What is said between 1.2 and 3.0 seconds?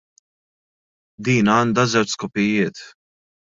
Din għandha żewġ skopijiet.